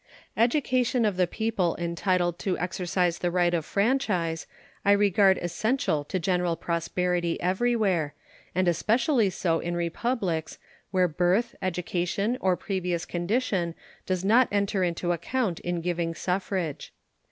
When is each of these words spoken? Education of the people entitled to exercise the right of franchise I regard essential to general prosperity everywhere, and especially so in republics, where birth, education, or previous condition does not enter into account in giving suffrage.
Education 0.35 1.05
of 1.05 1.15
the 1.15 1.27
people 1.27 1.75
entitled 1.77 2.39
to 2.39 2.57
exercise 2.57 3.19
the 3.19 3.29
right 3.29 3.53
of 3.53 3.63
franchise 3.65 4.47
I 4.83 4.93
regard 4.93 5.37
essential 5.37 6.03
to 6.05 6.17
general 6.17 6.55
prosperity 6.55 7.39
everywhere, 7.39 8.15
and 8.55 8.67
especially 8.67 9.29
so 9.29 9.59
in 9.59 9.75
republics, 9.75 10.57
where 10.89 11.07
birth, 11.07 11.53
education, 11.61 12.35
or 12.41 12.57
previous 12.57 13.05
condition 13.05 13.75
does 14.07 14.25
not 14.25 14.47
enter 14.51 14.83
into 14.83 15.11
account 15.11 15.59
in 15.59 15.81
giving 15.81 16.15
suffrage. 16.15 16.91